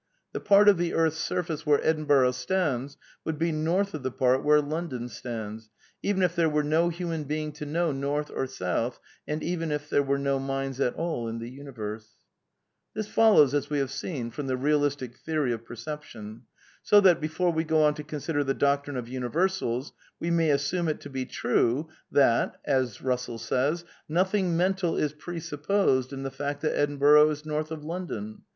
The 0.33 0.39
part 0.39 0.67
of 0.67 0.77
the 0.79 0.95
earth's 0.95 1.19
surface 1.19 1.63
where 1.63 1.79
Edinburgh 1.85 2.31
stands 2.31 2.97
would 3.23 3.37
be 3.37 3.51
north 3.51 3.93
of 3.93 4.01
the 4.01 4.09
part 4.09 4.43
where 4.43 4.59
London 4.59 5.07
stands, 5.09 5.69
even 6.01 6.23
if 6.23 6.35
there 6.35 6.49
were 6.49 6.63
no 6.63 6.89
human 6.89 7.23
being 7.25 7.51
to 7.51 7.67
know 7.67 7.91
north 7.91 8.31
or 8.33 8.47
south, 8.47 8.99
and 9.27 9.43
even 9.43 9.71
if 9.71 9.91
there 9.91 10.01
were 10.01 10.17
no 10.17 10.39
minds 10.39 10.79
at 10.79 10.95
all 10.95 11.27
in 11.27 11.37
the 11.37 11.51
universe." 11.51 12.15
{Ihid. 12.97 13.01
pp. 13.01 13.05
161, 13.05 13.05
162.) 13.05 13.05
This 13.05 13.07
follows, 13.07 13.53
as 13.53 13.69
we 13.69 13.77
have 13.77 13.91
seen, 13.91 14.31
from 14.31 14.47
the 14.47 14.57
realistic 14.57 15.15
theory 15.17 15.51
of 15.53 15.65
perception, 15.65 16.45
so 16.81 16.99
that, 17.01 17.21
before 17.21 17.51
we 17.51 17.63
go 17.63 17.83
on 17.83 17.93
to 17.93 18.03
consider 18.03 18.43
the 18.43 18.55
doctrine 18.55 18.97
of 18.97 19.07
universals, 19.07 19.93
we 20.19 20.31
may 20.31 20.49
assume 20.49 20.87
it 20.87 20.99
to 21.01 21.11
be 21.11 21.25
true 21.27 21.89
that 22.11 22.57
'^nothing 22.67 24.53
mental 24.55 24.97
is 24.97 25.13
presupposed 25.13 26.11
in 26.11 26.23
the 26.23 26.31
fact 26.31 26.61
that 26.61 26.75
Edinburgh 26.75 27.29
is 27.29 27.45
north 27.45 27.69
of 27.69 27.83
London. 27.83 28.41